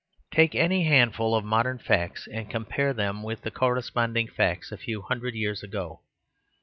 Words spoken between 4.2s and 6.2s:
facts a few hundred years ago.